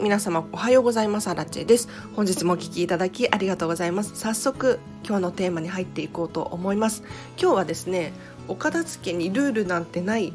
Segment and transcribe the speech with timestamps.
[0.00, 1.26] 皆様おはようございます。
[1.26, 1.88] アラチェです。
[2.14, 4.14] 本日もお聞きいただきありがとうございます。
[4.14, 7.02] 早速今日のテーマに入っていこうと思います。
[7.36, 8.12] 今日はですね
[8.46, 10.32] お片付けにルールなんてない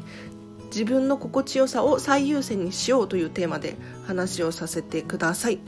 [0.66, 5.58] 自分の心地よさを最優先にしようというテーマで話をさせてください。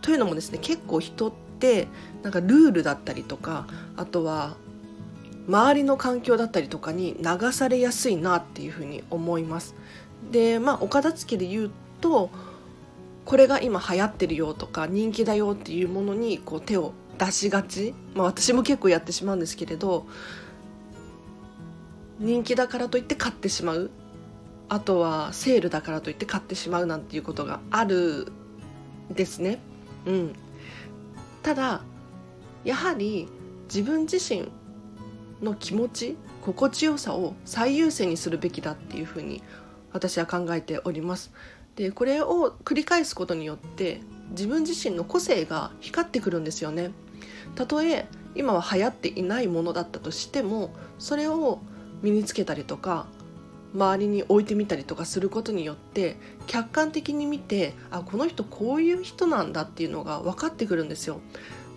[0.00, 1.88] というのもですね結構人って
[2.22, 3.66] なんかルールだったりとか
[3.98, 4.56] あとは
[5.46, 9.74] 周りの環境だったりとかに流されやすいなっていうふうに思います。
[10.32, 12.30] でまあお片付けで言うと
[13.30, 20.04] これが今流行ってるよとか人気だよっていうものにこう手を出しがち、まあ、私も結構やってしまうんですけれど
[22.18, 23.92] 人気だからといって買ってしまう
[24.68, 28.32] あとはセールだからといって買ってしまうなんていうことがある
[29.14, 29.60] ですね。
[30.06, 30.32] うん、
[31.44, 31.82] ただ
[32.64, 33.28] やはり
[33.72, 34.48] 自分自身
[35.40, 39.40] の気持ち心地よさを最優先にするべきだっていうふうに
[39.92, 41.30] 私は考えております。
[41.76, 46.90] でこれを繰り返すことによって自分自身の個性が光ってくるんですよね。
[47.54, 51.60] たとえ今は流行っていないものだったとしてもそれを
[52.02, 53.06] 身につけたりとか
[53.74, 61.20] 周りに置いてみたりとかすることによって客観的に見てあこの人こういう人なんだっていうのが分かってくるんですよ。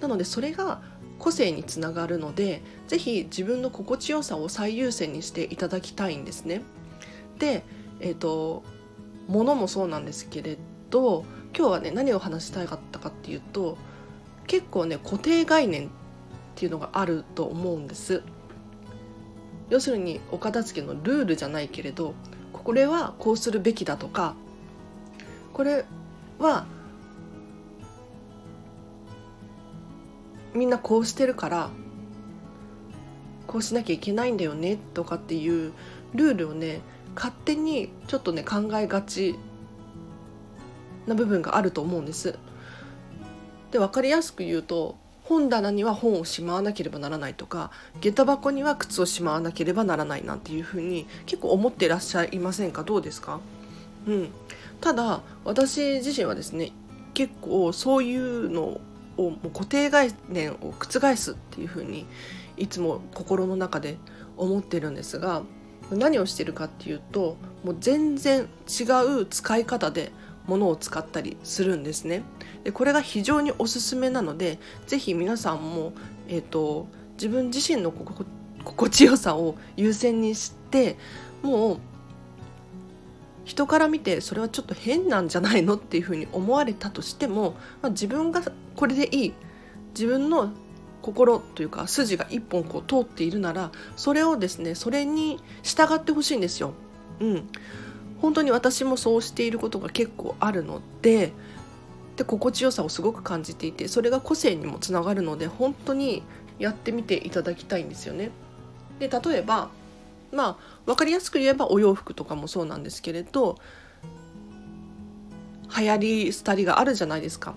[0.01, 0.81] なのでそれが
[1.19, 6.61] 個性につながるので是非自分の心地よさを最優先にしていただきたいんですね。
[7.39, 7.63] で、
[7.99, 8.63] えーと
[9.27, 10.57] ものもそうなんですけれ
[10.89, 11.25] ど
[11.57, 13.77] 今日はね何を話したかったかっていうと
[14.47, 15.89] 結構ね固定概念っ
[16.55, 18.23] ていうのがあると思うんです。
[19.69, 22.13] 要するにお片付けのルールじゃないけれど
[22.51, 24.35] これはこうするべきだとか
[25.53, 25.85] これ
[26.37, 26.65] は
[30.53, 31.69] みんなこうしてるから
[33.47, 35.73] こうしなきゃいけないんだよねとかっていう
[36.15, 36.81] ルールをね
[37.15, 39.35] 勝手にちょっとね考えがち
[41.05, 42.37] な部分があると思うんです。
[43.71, 47.71] で分かりやすく言うと本棚には本をしまわなければならないとか
[48.01, 52.83] 下駄箱には靴をしまわなければならないなんていうふうに結構思っていらっしゃいませんか？
[52.83, 53.39] どうですか、
[54.05, 54.29] うん、
[54.81, 56.71] ただ私自身はですね
[57.13, 58.81] 結構そういうの
[59.17, 62.05] をもう固定概念を覆すっていうふうに
[62.57, 63.97] いつも心の中で
[64.37, 65.43] 思ってるんですが
[65.91, 68.83] 何をしてるかっていうともう全然違
[69.21, 70.11] う使い方で
[70.47, 72.23] 物を使ったりするんですね。
[72.63, 75.93] でこれが非常におすすめなので是非皆さんも、
[76.27, 80.97] えーと、自分自身の心地よさを優先にして
[81.41, 81.77] もう
[83.45, 88.41] 人から見てそれはちょっと変なんじゃないのっていうふうに思われたとしても、まあ、自分が
[88.75, 89.33] これでいい
[89.93, 90.51] 自分の
[91.03, 96.73] 心というか筋が一本こう通っているならそれをですねそれに従ってほしいんですよ。
[97.19, 97.49] うん、
[98.21, 101.33] 本当に私もそうしていることが結構あるので
[102.15, 106.23] で心地よさをすごく感じていてそれが個性にもつながるので本当に
[106.57, 108.31] やってみていただきたいんですよね。
[108.99, 109.69] で例えば
[110.31, 113.57] まあ分かりやすく言えばお洋服とかもそうなんですけれど
[115.77, 117.55] 流行り廃りがあるじゃないですか。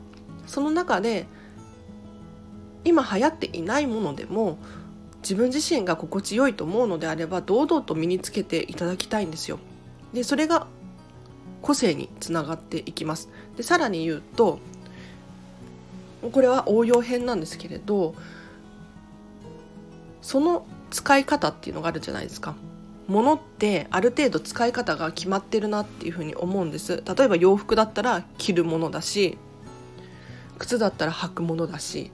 [0.49, 1.27] その中で
[2.87, 4.59] 今流行っていないものでも
[5.23, 9.59] 自分自身が心地よいと思うのであれば堂々と身につけていただきたいんですよ。
[10.13, 10.69] でそれが
[11.63, 13.29] 個性につながっていきます。
[13.57, 14.61] でさらに言うと
[16.31, 18.15] これは応用編なんですけれど
[20.23, 22.55] その使い方っていうのがあるじゃないですか。
[23.09, 29.39] 物ってある程度使い方が決まってるなっていうふうに思うんです例えば洋服だったら着るものだし
[30.59, 32.11] 靴だったら履くものだし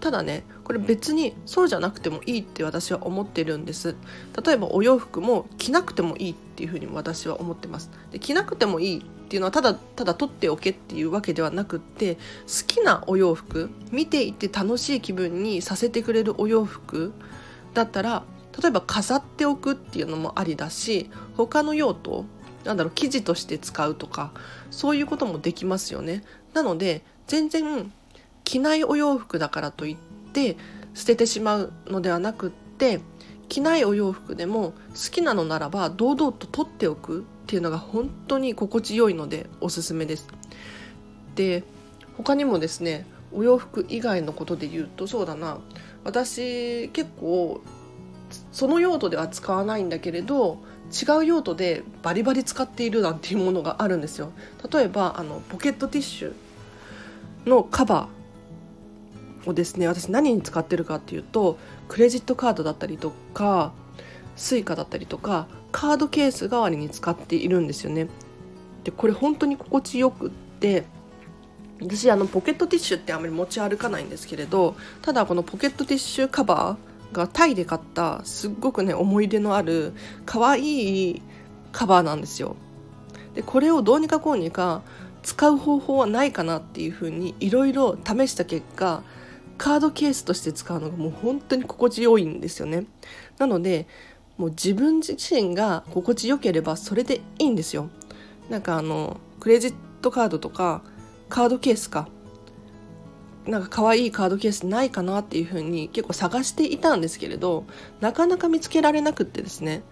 [0.00, 3.96] ただねこれ別にそうじゃなくてもいいって私は思ってるんです。
[4.44, 7.90] 例えばお洋服も着なくてもいいっていうふうに私は思ってます。
[8.10, 12.20] で着なくてもいいっていうのはただただ取っておけっていうわけではなくって好
[12.66, 17.12] きなお洋服見ていて楽しい気分にさせてくれるお洋服
[17.74, 18.24] だったら
[18.60, 22.24] 例えば飾っておくっていうのもありだし他の用途
[22.64, 24.32] なんだろう生地として使うとか
[24.70, 26.24] そういうこともできますよね。
[26.52, 27.92] なので全然
[28.50, 29.96] 着ないお洋服だからといっ
[30.32, 30.56] て
[30.94, 32.98] 捨ててしまうのではなくって
[33.48, 40.26] 着ないお洋服でも好きなのならば堂々と取っておくっていうのが本当に心地よいのでおすすめです。
[41.36, 41.62] で
[42.16, 45.60] 他にもですねお洋服以外のことで言うとそうだな。
[46.02, 47.60] 私結構
[48.50, 50.58] その用途では使わないんだけれど
[50.90, 54.32] 違う用途でバリバリ使っているなんていうものがあるんですよ。
[54.72, 56.32] 例えばあのポケットティッシュ
[57.46, 58.19] のカバー。
[59.46, 61.58] をですね私何に使ってるかっていうと
[61.88, 63.72] クレジットカードだったりとか
[64.36, 68.08] Suica だったりとかカードケース代わりに使っているんですよね。
[68.84, 70.84] でこれ本当に心地よくって
[71.80, 79.92] 私あのポケットティッシュってあんまり持ち歩かないんですけれどただこのポケットティッシュカバーがタイで買ったすっごくね思い出のある
[80.26, 81.22] 可愛い
[81.72, 82.56] カバーなんですよ。
[83.34, 84.82] でこれをどうにかこうにか
[85.22, 89.02] 使う方法はないかなっていうふうにいろいろ試した結果
[89.60, 92.86] カードケースとして使うのがもう本当に心地よいんですよね。
[93.36, 93.86] なので
[94.38, 97.90] もう自分自身が心地よければそれでいいんですよ。
[98.48, 100.82] なんかあのクレジットカードとか
[101.28, 102.08] カードケースか
[103.46, 107.66] なんか可愛いカードケースないかなっていうふうに結構探していたんですけれど
[108.00, 109.82] なかなか見つけられなくってですね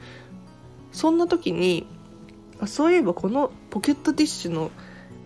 [0.92, 1.86] そんな時に
[2.66, 4.70] そういえばこのポケットティッシュの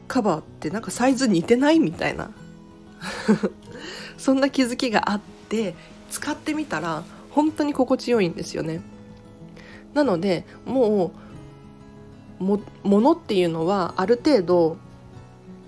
[0.08, 2.32] カバーってなんかサイズ似てないみたいな
[4.16, 5.74] そんな気づきがあって
[6.10, 8.82] 使ってみたら本当に心地よいんですよね。
[9.94, 11.12] なのでも
[12.40, 14.76] うもものっていうのはある程度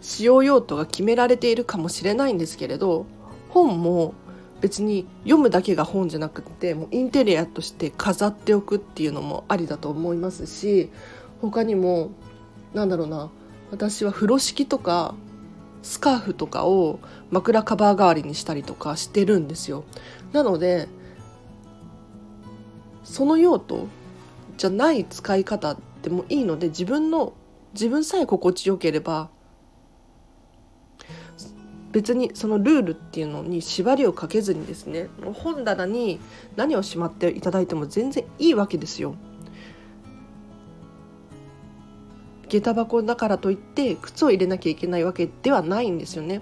[0.00, 3.06] 使用用途が決められているかもしれないんですけれど
[3.48, 4.14] 本も
[4.60, 10.90] 別に読むだけが本じゃなくってもうインテリアとして飾っておくっていうのもありだと思いますし
[11.40, 12.10] 他にも
[12.72, 13.30] なんだろうな
[13.70, 15.14] 私は風呂敷とか
[15.84, 16.98] スカーフとかを
[17.30, 19.84] 枕カバー代わりにしたりとかしてるんですよ
[20.32, 20.88] なので
[23.04, 23.86] その用途
[24.56, 27.34] じゃない使い方でもいいので自分の
[27.74, 29.28] 自分さえ心地よければ
[31.92, 36.18] 別にそのルールっていうのに縛りをかけずにですね本棚に
[36.56, 39.14] 何をしまっていただいても全然いいわけですよ。
[42.60, 46.40] 下駄箱だからといって靴を入れなきゃいけないわけではないんですよね。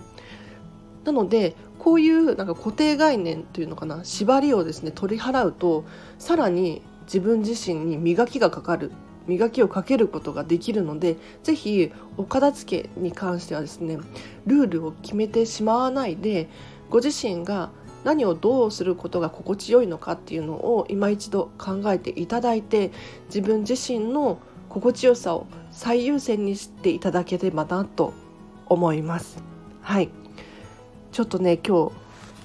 [1.05, 5.85] なのでこういうなんか固定概念というのかな縛りをですね取り払うと
[6.19, 8.93] さらに自分自身に磨きがかかる
[9.27, 13.99] 磨きをかけることができるのでぜひお片付けに関してはですね
[14.47, 16.49] ルールを決めてしまわないで
[16.89, 17.71] ご自身が
[18.05, 22.91] 何をどうすることが心地よいのかっていうのを今一度考えていただいて
[23.27, 24.39] 自分自身の
[24.69, 28.15] 心地よさを最優先にしていただければなと
[28.67, 29.43] 思います。
[29.81, 30.11] はい。
[31.11, 31.93] ちょっとね今日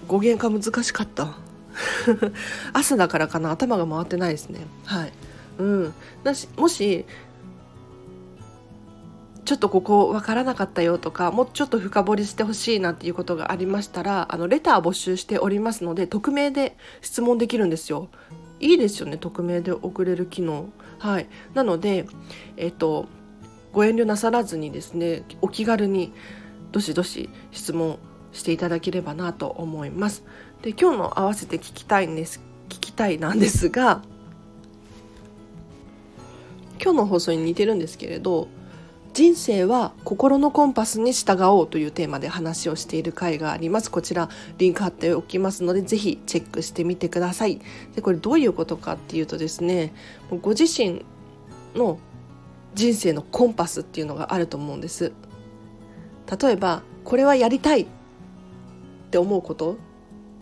[0.07, 1.37] 語源が難しかった。
[2.73, 3.51] 朝だからかな。
[3.51, 4.61] 頭が回ってないですね。
[4.85, 5.13] はい。
[5.59, 5.93] うん、
[6.23, 7.05] だしもし
[9.43, 18.09] ちょっとここ分からなかったよとかもうちょっと深掘りしてほしいなっていうことがありましたらあのレター募集しておりますので匿名で質問できるんですよ。
[18.59, 19.17] いいですよね。
[19.17, 20.69] 匿名で送れる機能。
[20.99, 22.07] はい、なので、
[22.57, 23.05] えっと、
[23.77, 26.11] ご遠慮なさらずにですねお気軽に
[26.71, 27.99] どしどし質問
[28.31, 30.23] していただければなと思います。
[30.63, 34.01] で今日の合わせて聞きたいんです聞きたいなんですが
[36.81, 38.47] 今日の放送に似てるんですけれど
[39.13, 43.91] 人生は心のコンパスに従おうというテーマで話をしている回があります。
[43.91, 44.27] こちら
[44.57, 47.61] リンク貼っておきますのでぜひチェックしてみてください。
[47.93, 49.93] でこれどういうことかっていうとですね
[50.41, 51.05] ご自身
[51.75, 51.99] の
[52.73, 55.13] 人生のコンパスっていうのがあると思うんです。
[56.41, 57.87] 例えばこれはやりたいっ
[59.11, 59.77] て思うこと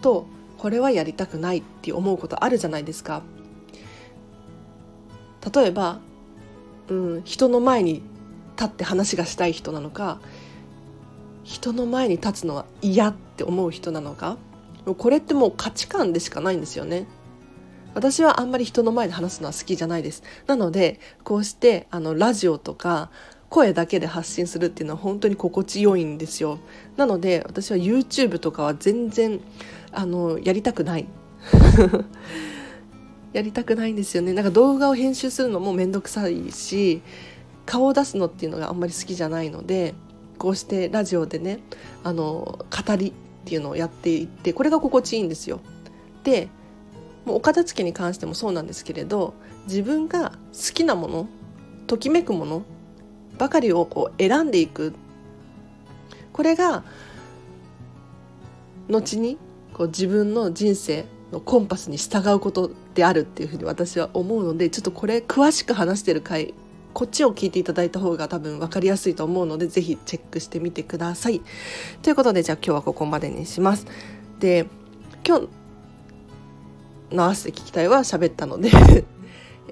[0.01, 0.25] と
[0.57, 3.22] これはやりたくないって思うことあるじゃないですか。
[5.54, 6.00] 例えば
[6.88, 8.04] うん、人の前に
[8.56, 10.19] 立って話がしたい人なのか
[11.44, 14.38] 人の前に立つのは嫌って思う人なのか
[14.97, 17.07] これってもう価値観でしかないんですよね。
[17.95, 20.21] 私はあんまり人の前で話すのは好きじゃないです。
[20.45, 23.09] なのでこうしてあのラジオとか
[23.49, 26.59] 声だけで発信するっていうのは本当に心地よいんですよ。
[26.97, 29.40] なので私は YouTube とかは全然
[29.92, 31.07] あのやりたくない。
[33.33, 37.02] やりたくないんですよねなんか動画を編集するのも面倒くさいし
[37.66, 39.94] 顔を出すのっていうのがあんまり好きじゃないので
[40.37, 41.59] こうしてラジオでね
[42.06, 45.59] あの語りっていうのをやっていってこれが心地いいんですよ。
[46.23, 46.47] で
[47.25, 49.33] もうお片付けに関してもそうなんですけれど
[49.67, 51.27] 自分が好きなもの
[51.87, 52.63] ときめくもの
[53.37, 54.94] ばかりをこう選んでいく
[56.31, 56.83] これが
[58.89, 59.37] 後に
[59.73, 66.53] こう自分の人生のコンパスに従うことであるっていうふうに私は思うのでちょっとこれ詳しく話してる回
[66.94, 71.41] こっちを聞いていただいた方が多分分かりやすいと思うので是非チェックしてみてください。
[72.01, 73.85] ということでじゃあ今日はここまでにします。
[74.39, 74.67] で
[75.27, 75.49] 今日
[77.12, 78.71] の合わせて聞きたいは喋ったので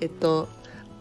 [0.02, 0.48] えっと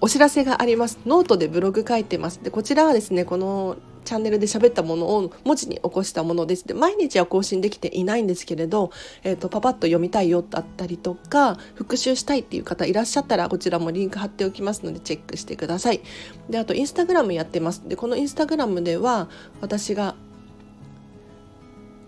[0.01, 0.99] お知らせがあります。
[1.07, 2.43] ノートでブログ書いてます。
[2.43, 6.67] でこちらはですねこのチャンネルで喋ったものを文字に起こしたものです。
[6.67, 8.91] で毎日は更新できていないんですけれど、
[9.23, 16.01] えーと、パパッと読みたいよだったりとか復習したいっていう方いらっしゃったらこちらもリンク貼っておきますのでチェックしてください。
[16.51, 17.83] であとインスタグラムやってます。
[17.87, 19.29] でこのインスタグラムでは
[19.61, 20.17] 私が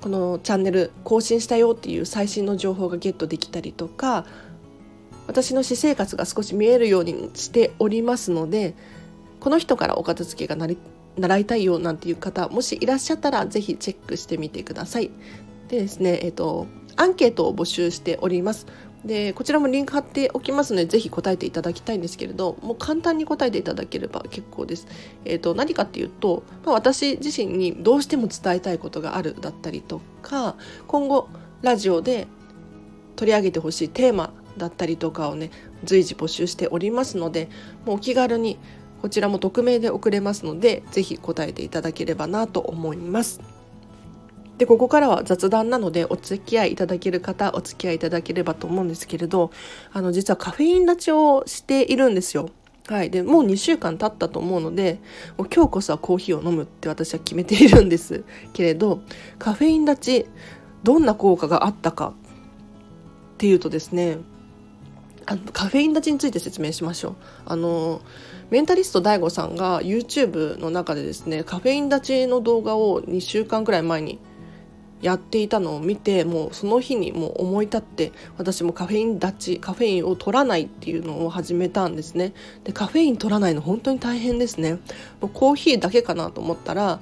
[0.04, 4.26] このチャンネル更新したよっていう最新の情報がゲットできたりとか
[5.26, 8.74] 私の私生活が少し見えるようにしておりますので
[9.40, 10.76] この人からお片付けがなり
[11.16, 15.10] 習いたいよなんていう方もしいらっしゃったら是非チェックしてみてください。
[15.68, 18.66] でですね、えっ、とアンケートを募集しております。
[19.04, 24.86] でこちらもリンク貼っておきますのでぜひ答えていただきたいんですけれどもう簡単に答えていただければ結構です。
[25.24, 30.56] えーと、何かっていうと、まあ、私自身にどうしても伝えたいことがあるだったりとか
[30.86, 31.28] 今後
[31.62, 32.26] ラジオで
[33.16, 35.50] 取り上げてほしいテーマだったりとかをね
[35.84, 37.48] 随時募集しておりますので
[37.84, 38.58] もうお気軽に
[39.02, 43.53] こちらも匿名で送れますのでぜひ答えていただければなと思います。
[44.58, 49.50] でここからは雑談なのでお付き合いいただける方お付き合いいただければと思うんですけれど
[49.92, 52.50] あの実はカフェイン立ちをしているんですよ。
[52.86, 55.00] はい、でもう2週間経ったと思うので
[55.38, 59.00] もう今日こそはコーヒーを飲むって私は決めているんですけれど
[59.38, 60.26] カフェイン立ち
[60.82, 62.12] どんな効果があったか
[63.34, 64.18] っていうとですね
[65.24, 67.14] あのカフェイン立ちについて説明しましょう。
[67.46, 68.02] あの
[68.50, 74.18] メンタリスト DAIGO さんが YouTube の中でですねカフェイン立ちの動画を2週間くらい前に
[75.04, 82.32] やっていたのを見てもうその日にもう思い立って私もカフェイン立ちカフェインを取らないっていうのを始めたんですね。
[82.64, 84.78] でカフェイン取らないの本当に大変ですね。
[85.20, 87.00] もうコーヒーだけかなと思ったら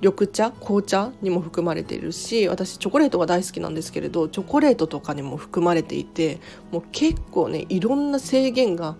[0.00, 6.38] 緑茶紅茶にも含まれているし私チョコレートが大好きなんですけれどチョコレートとかにも含まれていて
[6.70, 8.94] もう結構ねいろんな制限が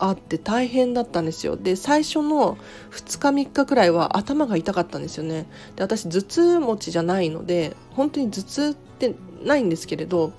[0.00, 1.56] あって大変だったんですよ。
[1.56, 2.56] で最初の
[2.90, 5.46] 2日3日くらいは頭が痛かったんですよね。
[5.76, 9.14] で私頭痛持ちじゃないので本当に頭痛って
[9.44, 10.32] ないんですけれど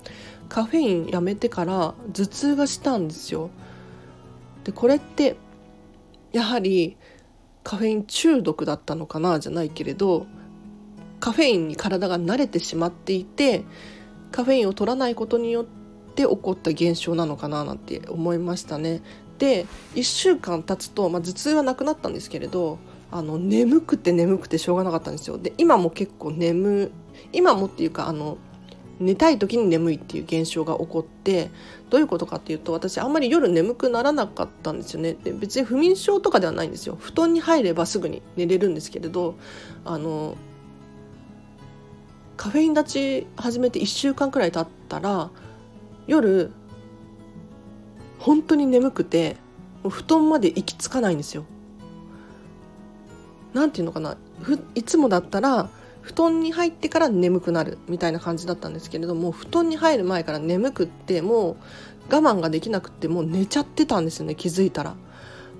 [0.48, 3.50] カフェインやめてから頭痛がしたんですよ。
[4.64, 5.36] でこれって
[6.32, 6.96] やはり
[7.62, 10.26] カフェイン中毒だったのかなじゃないけれど
[11.20, 13.64] カフェインに体が慣れてしまっていて
[14.32, 15.64] カフェインを取らないことによっ
[16.14, 19.02] て起こった現象なのかななんて思いましたね。
[19.42, 22.78] で1週間経つと、まあ、頭痛はなくなったんですけれど
[23.10, 25.36] あの眠くて眠くてしょうがなかったんですよ。
[25.36, 26.92] で今も結構眠
[27.32, 28.38] 今もっていうかあの
[29.00, 31.50] 寝たい時に眠いっていう現象が起こって
[31.90, 35.14] どういうことかっていうと私あんまり夜眠くならなかったんですよね。
[35.14, 36.96] で別に不眠症とかではないんですよ。
[37.00, 39.34] 布団に入ればすぐに寝れるんですけれど
[39.84, 40.36] あの
[42.36, 42.92] カフェイン立
[43.24, 45.30] ち始めて1週間くらい経ったら
[46.06, 46.52] 夜
[48.22, 49.36] 本当に眠くて
[49.88, 51.44] 布団まで行き着かないんですよ。
[53.52, 54.16] なんていうのかな
[54.76, 55.68] いつもだったら
[56.02, 61.56] 布団に入ってから眠くなるみたいな感じだったんですけれども布団に入る前から眠くってもう
[62.14, 64.94] 我慢ができなくってもう寝ちゃってたんですよね気づいたら。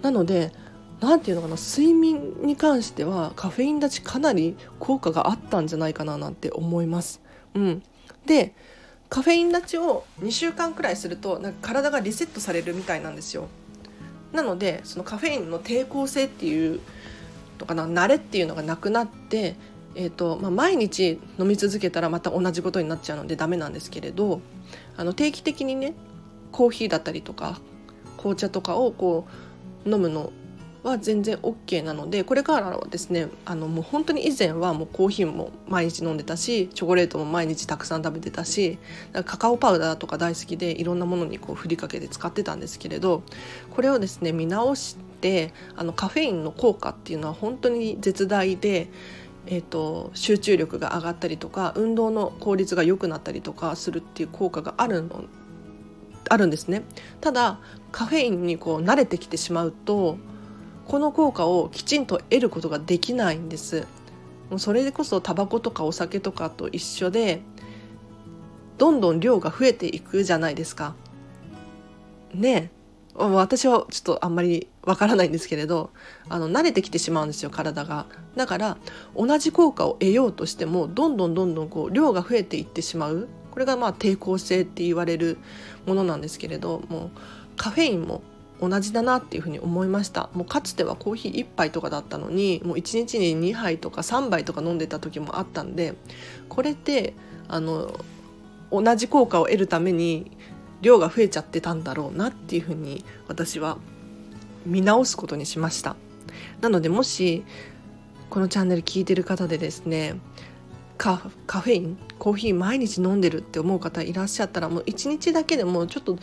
[0.00, 0.52] なので
[1.00, 7.20] 何ていうのかな睡眠に関してはカフェイン立ちかなり効果があったんじゃないかななんて思います。
[7.54, 7.82] うん、
[8.24, 8.54] で
[9.12, 13.48] カフェイン立ちを2週間くらいするとなんか体がリセットされるみたいなんですよ。
[14.32, 16.80] なのでそのカフェインの抵抗性っていう
[17.58, 19.54] とかな慣れっていうのがなくなって
[19.94, 24.40] えーとまあ、毎日飲み続けたらまた同じことになっちゃうのでダメなんですけれど
[24.96, 25.92] あの定期的にね
[26.50, 27.60] コーヒーだったりとか
[28.16, 29.26] 紅茶とかをこ
[29.84, 30.32] う飲むの
[30.82, 38.78] は全然 OK なのでこれからはですねあのもう本当に以前はもうコーヒーも毎日飲んでたしチョコレートも毎日たくさん食べてたし
[39.24, 43.22] カカオパウダーとか大好きでいろんなものにこう振りかけて使ってたんですけれど
[43.70, 48.88] これをですね見直してあのカフェインの効果っていうのは本当に絶大で。
[49.44, 55.24] えーと、集中力が上がったりとか運動の効率が良くなったりとかするっていう効果があるの
[56.28, 56.82] あるんですね
[57.20, 57.58] ただ
[57.90, 60.16] カフェインにこう慣れてきてしまうと
[60.86, 63.86] この効果をきちんと得ることができないんです。
[64.50, 67.40] もうそれこそタバコとかお酒とかと一緒で
[68.76, 70.94] どんどん量が増えていくじゃないですか。
[72.34, 72.70] ね
[73.14, 75.90] 私はちょっとあんまりわからないんですけれど
[76.30, 78.06] あの慣れてきてしまうんですよ体が。
[78.36, 78.76] だから
[79.14, 83.28] 同じ効果を得ようとしてもどんどんどんどんこう量が増えていってしまう。
[83.50, 85.36] これがまあ抵抗性って言われる
[85.86, 87.10] ものなんですけれども
[87.58, 88.22] カフェインも
[88.62, 90.30] 同じだなっていうふうに思いました。
[90.34, 95.94] もうかつてはコーヒー1杯とかだったのにもう1日に2杯とか3杯とか飲んでた時もあったんで
[96.48, 97.14] これって
[97.48, 97.98] あの
[98.70, 100.30] 同じ効果を得るために
[100.80, 103.78] 量が増えちゃってたんだろうなっていうふうに私は
[104.64, 105.96] 見直すことにしました。
[106.60, 107.44] なのでもし
[108.30, 110.14] このチャンネル聞いてる方でですね
[110.96, 116.16] カフェインコーヒー毎日飲んでるって思う方いらっしゃったらもう1日だけでもちょっと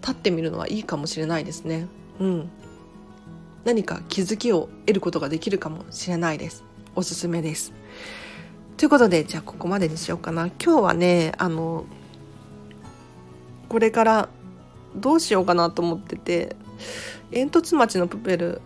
[0.00, 1.86] 立ってみるのはいいかもしれないですね。
[2.20, 2.50] うん。
[3.64, 6.64] 何か気づきを得ることができるかもしれないです。
[6.94, 7.72] おすすめです。
[8.78, 11.84] ということでじゃあここまでにしようかな今日はねあの
[13.68, 14.28] これから
[14.94, 16.54] どうしようかなと思ってて
[17.32, 18.62] 「煙突町のプペル」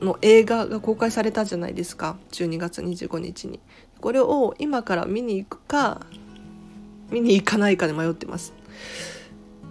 [0.00, 3.60] の映画が公開されたじゃないですか12月25日に
[4.00, 6.00] これを今から見に行くか
[7.10, 8.54] 見に行かないかで迷ってます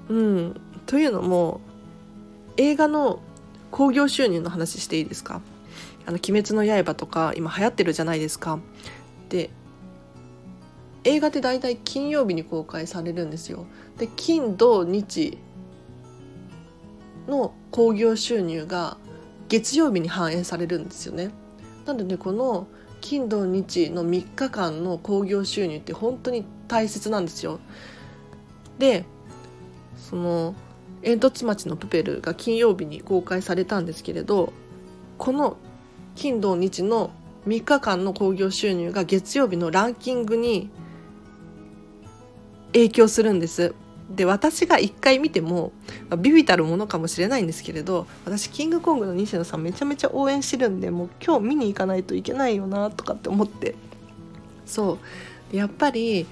[0.10, 1.62] うんというのも
[2.58, 3.20] 映画の
[3.70, 5.41] 興行収入の話していいですか？
[6.06, 8.60] あの「鬼滅の刃」とか今流行ってるじゃないですか。
[9.29, 9.50] で
[11.03, 13.65] 映画って大体金曜日に公開されるんですよ。
[13.98, 15.38] で金土日
[17.27, 18.98] の興行収入が
[19.50, 21.32] 月曜日に反映されるんですよね。
[21.86, 22.67] なのでこの
[23.01, 27.60] 金土日の3日間の興行収入って本当に大切なんですよ。
[28.79, 29.06] で
[29.98, 30.56] その
[31.08, 34.52] 煙突町のプペルが金曜日に公開されたんですけれど
[35.18, 35.56] この
[36.16, 37.12] 金土日の
[37.48, 40.70] 3日間の興行収入が月曜日のランキングに
[42.74, 43.74] 影響するんです。
[44.10, 45.72] で私が1回見ても、
[46.10, 53.76] まあ、ビビたるものかもしれないんですけれど私キングコングの西野さんめちゃめちゃ応援してるんでもう今日見に行かないといけないよなとかって思って。
[54.66, 54.98] そ
[55.54, 55.56] う。
[55.56, 56.28] やっぱり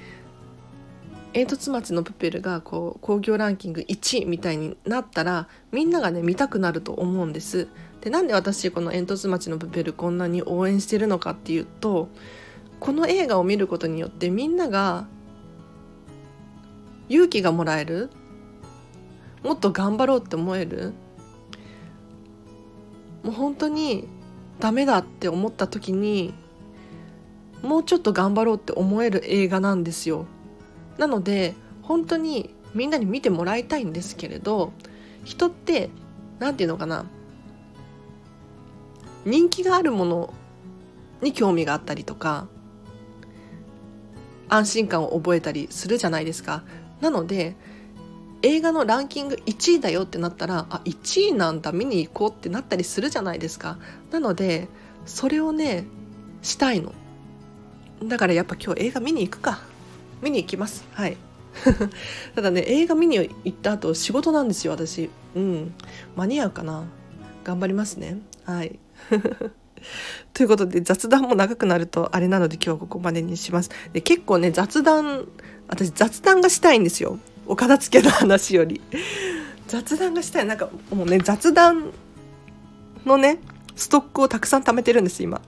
[1.36, 7.68] 煙突町のプペルがこう興行ランキング1位みたいになったらみんながね見たくなると思うんです。
[8.00, 12.08] でなんで私この煙突町のプペルこんなに応援してるのかっていうと
[12.80, 15.08] この映画を見ることによってみんなが
[17.10, 18.10] 勇気がもらえる
[19.44, 20.94] もっと頑張ろうって思える
[23.24, 24.08] もう本当に
[24.62, 26.34] ダメだって思った時に
[27.62, 30.28] もうちょっと頑張ろうって思える映画なんですよ
[30.98, 34.74] なので本当にみんなに見てもらいたいんですけれど
[35.24, 35.90] 人って
[36.40, 37.06] 何て言うのかな
[39.26, 40.34] 人気があるもの
[41.22, 42.48] に興味があったりとか
[44.50, 46.64] 安心感を覚えたりするじゃないですか。
[47.02, 47.56] なので
[48.44, 53.80] 映画のランキング1位だよってなったらあ1位なんだ見に行こうってなったりするじゃないですか。
[54.12, 54.68] なので
[55.08, 55.86] それをね
[56.44, 56.94] したいの。
[58.04, 59.62] だからやっぱ今日映画見に行くか。
[60.26, 60.86] 見に行きます。
[60.94, 61.18] はい。
[62.36, 65.10] ただね映画見に行った後仕事なんですよ私。
[65.36, 65.74] うん。
[66.16, 66.84] 間に合うかな。
[67.44, 68.18] 頑張りますね。
[68.44, 68.80] はい。
[70.34, 73.70] ということで雑談も長くなるとあれなので今日はここまでにします。
[73.94, 75.28] で結構ね雑談
[75.68, 77.20] 私雑談がしたいんですよ。
[77.46, 78.82] お片付けの話より。
[79.68, 80.46] 雑談がしたい。
[80.46, 81.92] なんかもうね雑談
[83.06, 83.38] のね
[83.76, 85.40] ストックをたくさん貯めてるんです今。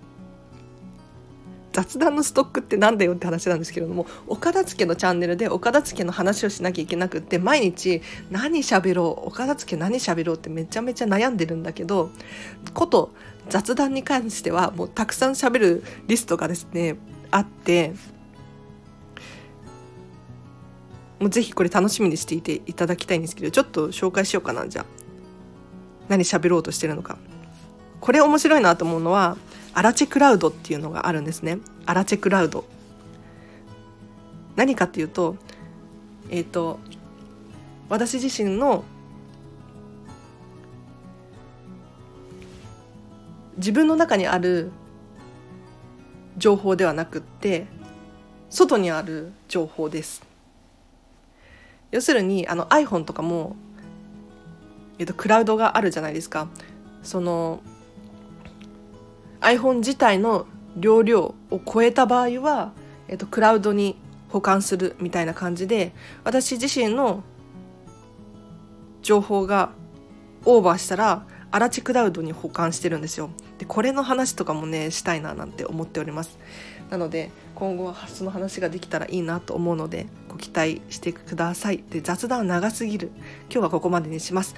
[1.77, 12.09] 雑談のストックってなんだよって話なんですけれどもお片付けのチャンネルでお片付けの話をしなきゃいけなくって毎日何喋ろうお片付け何喋ろうってめちゃめちゃ悩んでるんだけど
[12.73, 13.13] こと
[13.49, 16.97] 雑談に関してはもうたくさん喋るリストがですね
[17.29, 17.93] あって
[21.19, 24.85] もうぜひこれ楽しみにしていていただきたいんですけどちょっと紹介しようかなじゃあ。
[26.09, 27.17] 何喋ろうとしてるのか。
[27.99, 29.37] これ面白いなと思うのは
[29.77, 31.59] アラチェクラウドっていうのがあるんですね。
[31.85, 32.65] アラチェクラウド。
[34.55, 35.35] 何かっていうと
[36.31, 36.79] えっ、ー、と
[37.87, 38.83] 私自身の
[43.57, 44.71] 自分の中にある
[46.39, 47.67] 情報ではなくって
[48.49, 50.23] 外にある情報です。
[51.91, 53.55] 要するにあの iPhone とかも、
[54.97, 56.47] えっと、クラウドがあるじゃないですか。
[57.03, 57.61] その
[59.47, 60.45] iPhone 自体の
[60.77, 62.73] 容量を超えた場合は、
[63.07, 63.95] えっと、クラウドに
[64.27, 65.93] 保管するみたいな感じで
[66.25, 67.23] 私自身の
[69.01, 69.71] 情報が
[70.43, 73.29] オーバーしたらアラチクラウドに保管してるんですよ。
[73.57, 76.37] でこれの話とかもねしたいななんて思っております。
[76.89, 81.81] なので今後はその話ができたらいいなと思うのでご期待してください。
[81.89, 83.11] で雑談長すぎる。
[83.49, 84.55] 今日はここまでにします。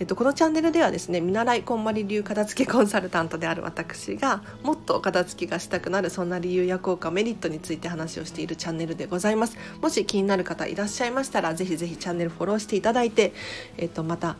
[0.00, 9.56] えっと、このチャンネルではですね見習いこんまり流片付けコンサルタントである私がもっと片付けがしたくなるそんな理由や効果メリットについて話をしているチャンネルでございます。
[9.82, 13.32] もし気になる方いらっしゃいましたらぜひぜひチャンネルフォローしていただいて、
[13.76, 14.36] えっと、また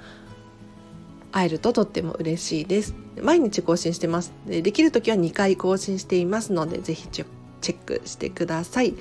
[1.33, 2.95] 会えるととっても嬉しいです。
[3.21, 4.33] 毎日更新してます。
[4.47, 7.27] でできる時は2回更新していますのでぜひチェ
[7.63, 8.95] ックしてください。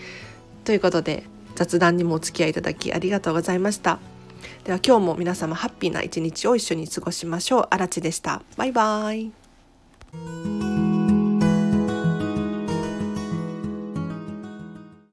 [0.63, 1.23] ということで
[1.55, 4.16] 雑談にもお付き合いいただきありがとうございました。
[4.63, 7.67] では今日も皆様ハッピーな一日を一緒に過ごしましょう。
[7.69, 8.41] あらちでした。
[8.55, 9.31] バイバー
[10.63, 10.66] イ。